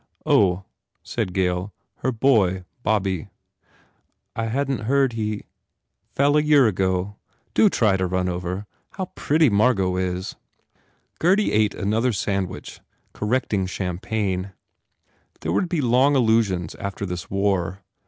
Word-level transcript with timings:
"Oh," 0.25 0.63
said 1.03 1.31
Gail, 1.31 1.71
"her 1.97 2.11
boy 2.11 2.63
Bobby." 2.81 3.27
"I 4.35 4.45
hadn 4.47 4.77
t 4.77 4.83
heard 4.85 5.13
he 5.13 5.43
"Fell 6.15 6.35
a 6.35 6.41
year 6.41 6.65
ago. 6.65 7.17
Do 7.53 7.69
try 7.69 7.97
to 7.97 8.07
run 8.07 8.27
over.... 8.27 8.65
How 8.93 9.11
pretty 9.13 9.47
Margot 9.51 9.97
is!" 9.97 10.37
Gurdy 11.19 11.51
ate 11.51 11.75
another 11.75 12.13
sandwich, 12.13 12.79
correcting 13.13 13.67
cham 13.67 13.97
ill 14.01 14.01
THE 14.01 14.07
FAIR 14.07 14.21
REWARDS 14.23 14.39
pagne. 14.47 14.51
There 15.41 15.51
would 15.51 15.69
be 15.69 15.81
long 15.81 16.15
illusions 16.15 16.73
after 16.79 17.05
this 17.05 17.29
war. 17.29 17.83